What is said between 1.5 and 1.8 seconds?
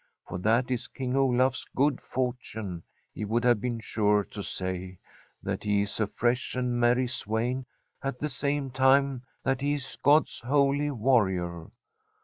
s